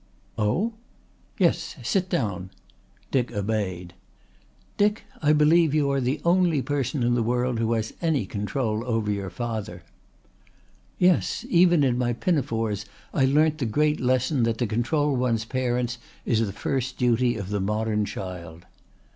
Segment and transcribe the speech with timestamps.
[0.39, 0.73] "Oh?"
[1.37, 1.75] "Yes.
[1.83, 2.49] Sit down."
[3.11, 3.93] Dick obeyed.
[4.75, 8.83] "Dick, I believe you are the only person in the world who has any control
[8.83, 9.83] over your father."
[10.97, 11.45] "Yes.
[11.49, 16.39] Even in my pinafores I learnt the great lesson that to control one's parents is
[16.43, 18.65] the first duty of the modern child."